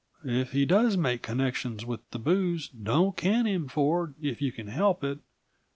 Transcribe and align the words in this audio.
"If 0.25 0.51
he 0.53 0.65
does 0.65 0.97
make 0.97 1.21
connections 1.21 1.85
with 1.85 2.09
the 2.09 2.17
booze, 2.17 2.69
don't 2.69 3.15
can 3.15 3.45
him, 3.45 3.67
Ford, 3.67 4.15
if 4.19 4.41
you 4.41 4.51
can 4.51 4.65
help 4.65 5.03
it. 5.03 5.19